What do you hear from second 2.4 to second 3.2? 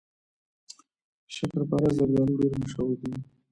ډیر مشهور دي.